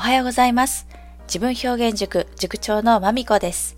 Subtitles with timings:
[0.00, 0.86] おはようございます。
[1.24, 3.76] 自分表現塾塾長のまみこです。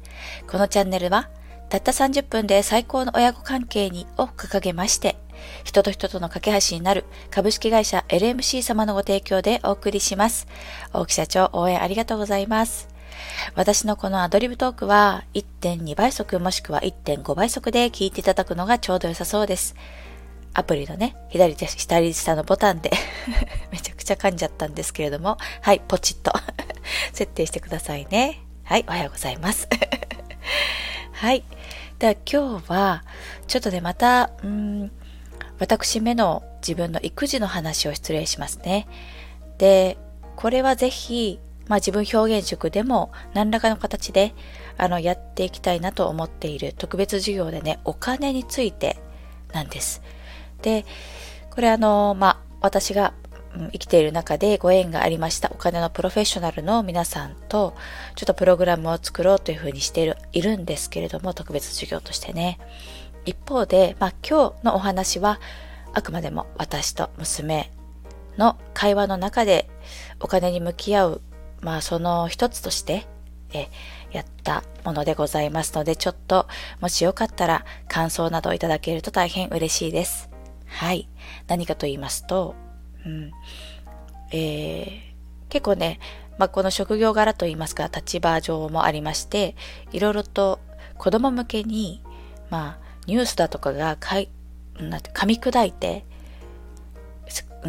[0.48, 1.28] このチャンネルは、
[1.68, 5.16] たった30分で最高の親子関係にを掲げまして、
[5.64, 10.46] 人と人との架け橋になる株式会社 LMC 様のご提供でお送りします。
[10.92, 12.88] 大木社長応援ありがとうございます。
[13.56, 19.74] 私のこのアドリブトークは1.2倍速もしくは1.5倍速で聞いていただくのがちょうど良さそうです。
[20.54, 22.90] アプリのね、左手、左下のボタンで
[23.72, 26.32] めちゃくちゃ噛んじゃったんですけれども、はい、ポチッと
[27.12, 28.40] 設定してくださいね。
[28.64, 29.68] はい、おはようございます。
[31.12, 31.44] はい。
[31.98, 33.04] では今日は、
[33.46, 34.90] ちょっとね、また、ん、
[35.58, 38.86] 私めの自分の育児の話を失礼しますね。
[39.58, 39.96] で、
[40.36, 44.34] これはぜひ、まあ自分表現塾でも何らかの形で、
[44.76, 48.98] あの、やっていきたいなと思っている特別授業でね、お金について
[49.52, 50.02] なんです。
[50.62, 50.86] で、
[51.50, 53.12] これあの、まあ、私が
[53.72, 57.74] 生きている中でご縁がありましたお金のプロフェッショナルの皆さんと
[58.16, 62.58] ちょっとプログラムを作ろうというふうにしているいるんですけれども特別授業としてね
[63.24, 65.38] 一方で、まあ、今日のお話は
[65.92, 67.70] あくまでも私と娘
[68.38, 69.68] の会話の中で
[70.20, 71.20] お金に向き合う、
[71.60, 73.06] まあ、その一つとして
[73.52, 73.68] え
[74.12, 76.48] やったものでございますのでちょっと
[76.80, 80.31] もしよかったら感想などをいただけると大変嬉しいです。
[80.72, 81.08] はい。
[81.46, 82.54] 何かと言いますと、
[83.04, 83.30] うん。
[84.32, 86.00] えー、結構ね、
[86.38, 89.54] まあ、この職業柄といいますか、立場上もありまして、
[89.92, 90.60] いろいろと
[90.96, 92.02] 子供向けに、
[92.50, 94.30] まあ、ニュースだとかがかい、
[94.78, 96.04] なんて、噛み砕いて、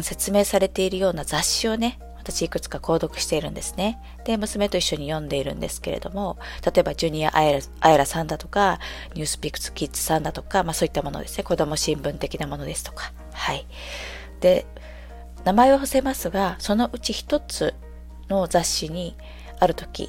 [0.00, 4.00] 説明されているような雑誌をね、私いくつか購読しているんですね。
[4.24, 8.80] で、娘と一緒に読んでいるんですけれども、例えばジュニア・アイラさんだとか、
[9.14, 11.44] ニュースピックス・キッズさんだとか、まあそういったものですね。
[11.44, 13.12] 子供新聞的なものですとか。
[13.32, 13.66] はい。
[14.40, 14.64] で、
[15.44, 17.74] 名前を伏せますが、そのうち一つ
[18.30, 19.14] の雑誌に
[19.60, 20.08] ある時、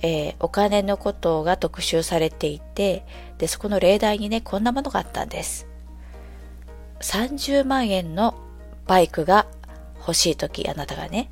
[0.00, 3.04] えー、お金のことが特集されていて、
[3.36, 5.66] で、そこの例題にね、こんなものがあったんです。
[7.00, 8.34] 30万円の
[8.86, 9.46] バイクが
[10.08, 11.30] 欲しい時あなたがね、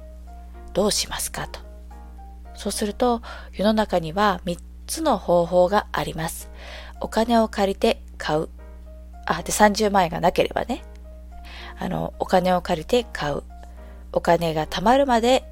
[0.75, 1.61] どうしますかと。
[2.55, 3.23] そうすると、
[3.55, 6.51] 世の中には3つの方法があります。
[7.01, 8.51] お金を借りて買う。
[9.25, 10.85] あ、で、30万円がなければね。
[11.79, 13.45] あの、お金を借りて買う。
[14.13, 15.45] お金が貯まるまで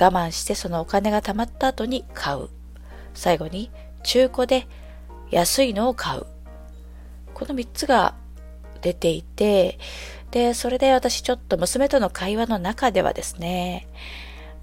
[0.00, 2.48] 我慢してそのお金が貯まった後に買う。
[3.12, 3.70] 最後に
[4.02, 4.66] 中古で
[5.30, 6.24] 安いのを買う。
[7.34, 8.14] この3つが
[8.80, 9.78] 出ていて、
[10.32, 13.86] で、それで私ちょっと娘との会話の中ではですね、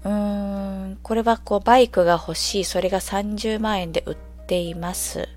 [0.04, 4.16] うーん、これはこうバイクが欲しい、それが30万円で売っ
[4.46, 5.28] ています。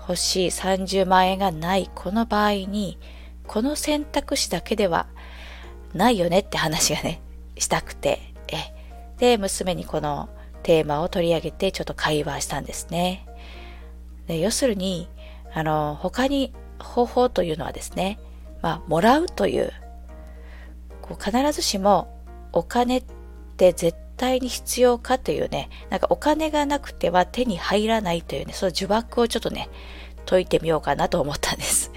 [0.00, 2.98] 欲しい30万円がない、この場合に、
[3.46, 5.06] この選択肢だけでは
[5.92, 7.20] ないよねって話がね、
[7.58, 8.56] したくて、え、
[9.18, 10.30] で、娘にこの
[10.62, 13.26] テーマを取り上げてちょっと会話したんですね。
[14.26, 15.10] で要するに、
[15.52, 18.18] あの、他に方法というのはですね、
[18.64, 19.74] まあ、もらうという、
[21.02, 22.18] こう必ずしも
[22.50, 23.04] お金っ
[23.58, 29.68] て絶対に必要かというね、なんかお金がなくては手に入らないというね、その呪縛をちょっとね、
[30.24, 31.92] 解いてみようかなと思ったんです。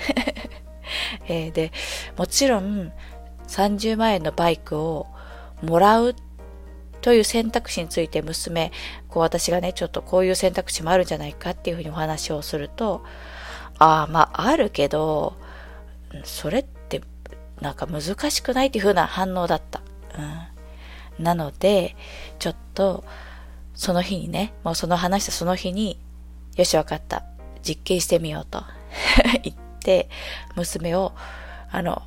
[1.29, 1.71] えー、で、
[2.17, 2.91] もちろん
[3.47, 5.07] 30万円のバイクを
[5.61, 6.15] もらう
[6.99, 8.73] という選択肢について娘、
[9.07, 13.05] こう私がね、ちょっとこういう選択肢もあるんじゃないかっていうふうにお話をすると、
[13.79, 15.37] ああ、まああるけど、
[16.23, 17.01] それって
[17.61, 19.81] なんか難しくないっていう風な反応だった。
[21.17, 21.95] うん、なので、
[22.39, 23.03] ちょっと
[23.73, 25.99] その日にね、もうその話したその日に、
[26.55, 27.23] よしわかった。
[27.61, 28.63] 実験してみようと
[29.43, 30.09] 言って、
[30.55, 31.13] 娘を、
[31.71, 32.01] あの、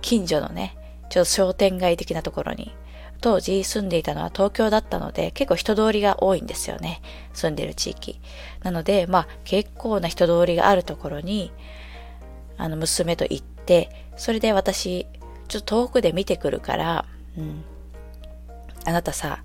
[0.00, 0.76] 近所のね、
[1.10, 2.74] ちょっと商店街的なところに、
[3.20, 7.00] 当時住んでいたのは東京だったので、結構人通りが多いんですよね。
[7.32, 8.20] 住んでる地域。
[8.62, 11.52] なので、まあ結構な人通りがあるところに、
[12.56, 15.06] あの、娘と行って、それで私、
[15.48, 17.04] ちょっと遠くで見てくるから、
[17.36, 17.64] うん。
[18.84, 19.42] あなたさ、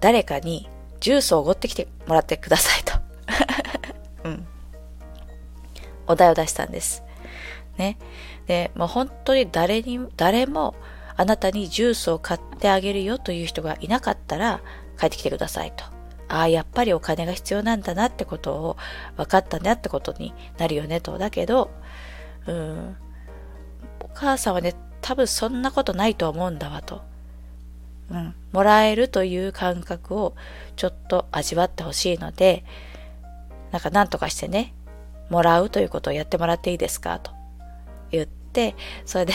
[0.00, 0.68] 誰かに
[1.00, 2.94] ジュースをおごってきてもらってくださいと。
[4.28, 4.46] うん。
[6.06, 7.02] お題を出したんです。
[7.76, 7.98] ね。
[8.46, 10.74] で、もう本当に誰に、誰も
[11.16, 14.60] あなたにジュースを買ってあげるよという人がいなかったら
[14.98, 15.84] 帰ってきてくださいと。
[16.28, 18.76] ああ、やっぱりお金が必要なんだなってことを
[19.16, 21.18] 分かったねってことになるよねと。
[21.18, 21.70] だけど、
[22.46, 22.96] うん、
[24.00, 27.02] お母さんはね、多分そんなことないと思うんだわと。
[28.10, 30.34] うん、もらえるという感覚を
[30.76, 32.64] ちょっと味わってほしいので、
[33.70, 34.74] なんか何とかしてね、
[35.30, 37.32] もらうということをやってもらっていいですかと
[38.10, 38.74] 言って、
[39.04, 39.32] それで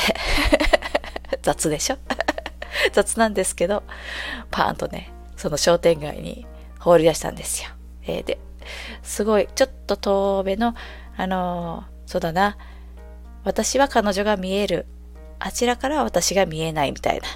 [1.42, 1.98] 雑でしょ？
[2.94, 3.84] 雑なんですけど、
[4.52, 6.46] パーンとね、その商店街に
[6.80, 7.70] 放り出したんですよ。
[8.04, 8.40] えー、で、
[9.04, 10.76] すごい、ちょっと遠目の、
[11.18, 12.58] あのー、そうだな、
[13.44, 14.86] 私は彼女が見える、
[15.40, 17.28] あちらからは私が見えないみたいな、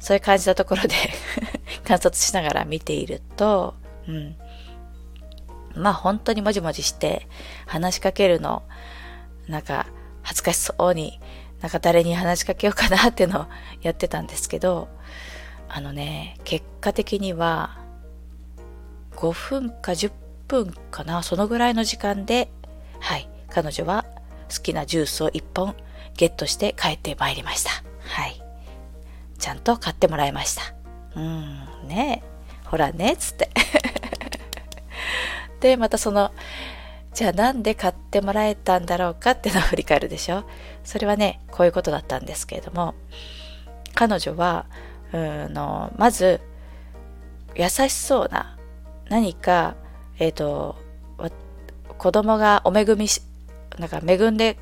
[0.00, 0.94] そういう感じのところで
[1.86, 3.74] 観察しながら見ていると、
[4.08, 4.36] うん。
[5.74, 7.28] まあ本当にもじもじして
[7.66, 8.62] 話しかけるの、
[9.48, 9.86] なんか
[10.22, 11.20] 恥ずかしそうに、
[11.60, 13.46] なんか誰に話しかけようかなってのを
[13.82, 14.88] やってたんですけど、
[15.68, 17.78] あのね、結果的には
[19.16, 20.12] 5分か10
[20.48, 22.50] 分かな、そのぐらいの時間で、
[23.00, 24.04] はい、彼女は
[24.50, 25.74] 好きなジュースを1本
[26.16, 27.70] ゲットして帰ってまいりました。
[28.00, 28.40] はい。
[29.38, 30.62] ちゃんと買ってもらいました。
[31.16, 32.22] うん、ね
[32.64, 33.50] ほらね、つって。
[35.60, 36.32] で、またその、
[37.12, 40.44] じゃあなんで買ってもらえたんだろうかっていうのを振り返るでしょ。
[40.82, 42.94] それはね、こういうことだったんですけれども、
[43.94, 44.66] 彼女は、
[45.12, 46.40] うんのまず、
[47.54, 48.56] 優しそうな、
[49.08, 49.76] 何か、
[50.18, 50.76] えっ、ー、と、
[51.98, 53.22] 子供がお恵みし、
[53.78, 54.56] なんか恵んで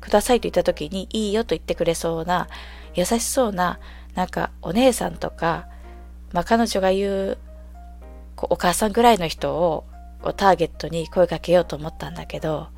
[0.00, 2.48] くださいと言った時にいいよと言ってくれそうな、
[2.94, 3.78] 優しそうな、
[4.14, 5.68] なんかお姉さんとか、
[6.32, 7.38] まあ彼女が言う
[8.42, 9.84] お母さんぐらいの人を
[10.36, 12.68] ターゲットに声かけようと思ったんだけど、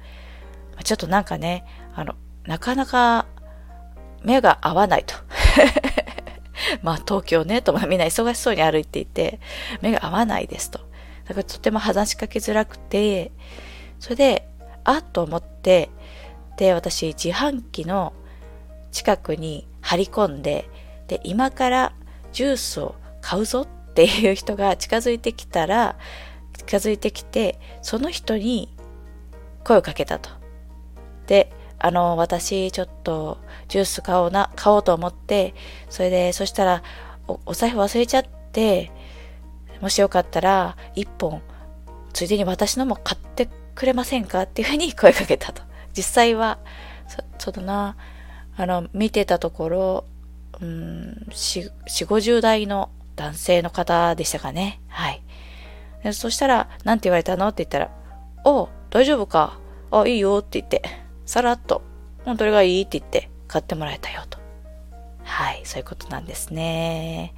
[0.85, 1.65] ちょっとなんかね、
[1.95, 2.15] あの、
[2.47, 3.27] なかなか
[4.23, 5.15] 目が合わないと。
[6.83, 9.41] まあ東京ね、とみんな忙しそうに歩いていて、
[9.81, 10.79] 目が合わないですと。
[11.27, 13.33] だからとても話しかけづらくて、
[13.99, 14.50] それで、
[14.85, 15.91] あっと思って、
[16.57, 18.13] で、私自販機の
[18.93, 20.69] 近くに張り込んで、
[21.09, 21.93] で、今から
[22.33, 25.97] ジュースを買うぞっていう人が近づいてきたら、
[26.57, 28.77] 近づいてきて、その人に
[29.65, 30.31] 声をかけたと。
[31.27, 33.39] で、あの、私ちょっと
[33.69, 35.55] ジュース買おうな、買おうと思って、
[35.89, 36.83] それで、そしたら
[37.27, 38.93] お、お財布忘れちゃって、
[39.81, 41.43] もしよかったら、一本、
[42.13, 43.49] ついでに私のも買って
[43.81, 44.43] くれませんか？
[44.43, 45.63] っていうふうに声かけたと。
[45.97, 46.59] 実際は、
[47.09, 47.97] そそうだな、
[48.55, 50.05] あの、見てたところ、
[50.61, 54.81] うん、四、四五十代の男性の方でしたかね。
[54.89, 55.23] はい。
[56.13, 57.49] そしたら、なんて言われたの？
[57.49, 57.91] って言ったら、
[58.45, 59.59] お大丈夫か？
[59.91, 60.83] あ、いいよって言って、
[61.25, 61.81] さらっと、
[62.27, 64.39] 本当にがいいって言って買ってもらえたよと。
[65.25, 67.33] はい、そういうことなんですね。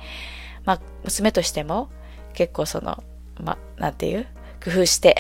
[0.64, 1.88] まあ、娘としても、
[2.34, 3.04] 結構その、
[3.38, 4.26] まあ、なんていう？
[4.64, 5.16] 工夫して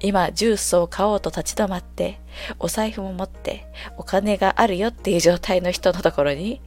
[0.00, 2.20] 今、ジュースを買おうと立ち止まって、
[2.58, 6.60] お財布も持って、お金があるよっていう状態の人のところに、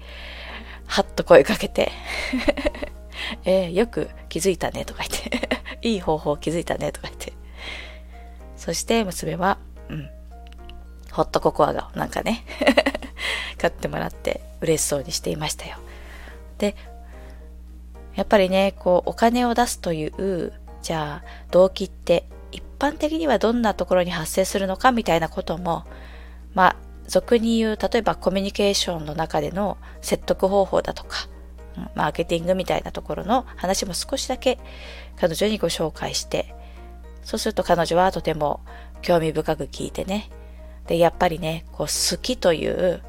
[0.86, 1.90] はっと声かけて
[3.46, 7.34] えー、よく気づいたねとか言って いい方法気づいたねとか言って。
[8.58, 9.58] そして娘は、
[9.90, 10.10] うん、
[11.12, 12.46] ホットココアがなんかね
[13.58, 15.78] 買ってもらって嬉しそうにしていましたよ。
[16.58, 16.76] で、
[18.16, 22.28] やっぱりね、こう、お金を出すという、じゃあ、動機って
[22.82, 25.86] 般的にはどんなところに発生するのかみたいなことも、
[26.54, 26.76] まあ、
[27.08, 31.28] 俗に言う、例えばコミュニケーションの中での説得方法だとか、
[31.96, 34.60] マーケティングみたいなところの話も少しだけ
[35.18, 36.56] 彼女にご紹介して、
[37.24, 38.62] そうすると彼女はとても
[39.02, 40.30] 興味深く聞いてね。
[40.88, 43.02] で、やっぱりね、こう好きという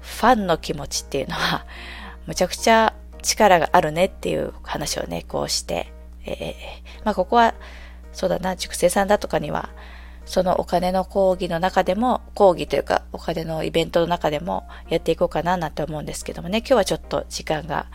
[0.00, 1.66] ファンの気持ちっていうのは、
[2.26, 5.92] むちゃくちゃ力があるねっていう話をね、こうして、
[6.24, 7.54] えー、まあここは、
[8.18, 9.68] そうだな、塾生さんだとかには、
[10.26, 17.86] そのお金の講義の中でも、講義というかお金のイベントの中でもやっていこうかななんて思うんですけどもね、今日はちょっと時間が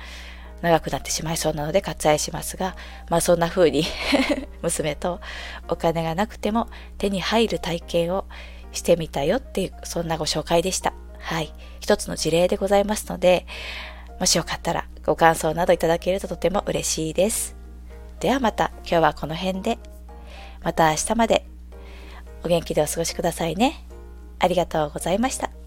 [0.61, 2.77] 長くなってしまいそうなので割愛しますが、
[3.09, 3.83] まあそんな風に
[4.63, 5.19] 娘と
[5.67, 8.23] お金がなくても手に入る体験を
[8.71, 10.93] してみたよっていう、そんなご紹介でした。
[11.19, 11.53] はい。
[11.81, 13.45] 一つの事例でございますので、
[14.21, 17.57] もしよかったらご感想などいただけるととても嬉しいです。
[18.21, 19.77] ではまた今日はこの辺で、
[20.63, 21.45] また明日まで
[22.43, 23.85] お元気でお過ごしくださいね。
[24.39, 25.62] ありがとうございました。